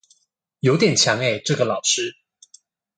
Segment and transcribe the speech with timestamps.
[0.61, 2.15] 有點強耶這個老師